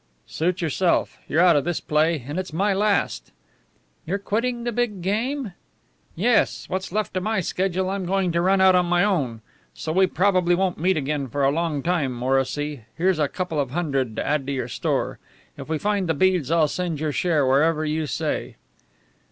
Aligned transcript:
"Suit 0.25 0.61
yourself. 0.63 1.19
You're 1.27 1.41
out 1.43 1.55
of 1.55 1.63
this 1.63 1.79
play 1.79 2.25
and 2.27 2.39
it's 2.39 2.51
my 2.51 2.73
last." 2.73 3.31
"You're 4.07 4.17
quitting 4.17 4.63
the 4.63 4.71
big 4.71 5.03
game?" 5.03 5.53
"Yes. 6.15 6.67
What's 6.67 6.91
left 6.91 7.15
of 7.17 7.21
my 7.21 7.39
schedule 7.39 7.87
I'm 7.87 8.07
going 8.07 8.31
to 8.31 8.41
run 8.41 8.61
out 8.61 8.73
on 8.73 8.87
my 8.87 9.03
own. 9.03 9.41
So 9.75 9.91
we 9.91 10.07
probably 10.07 10.55
won't 10.55 10.79
meet 10.79 10.97
again 10.97 11.27
for 11.27 11.43
a 11.43 11.51
long 11.51 11.83
time, 11.83 12.13
Morrissy. 12.13 12.83
Here's 12.97 13.19
a 13.19 13.27
couple 13.27 13.59
of 13.59 13.69
hundred 13.69 14.15
to 14.15 14.25
add 14.25 14.47
to 14.47 14.51
your 14.53 14.67
store. 14.67 15.19
If 15.55 15.69
we 15.69 15.77
find 15.77 16.09
the 16.09 16.15
beads 16.15 16.49
I'll 16.49 16.67
send 16.67 16.99
your 16.99 17.11
share 17.11 17.45
wherever 17.45 17.85
you 17.85 18.07
say." 18.07 18.55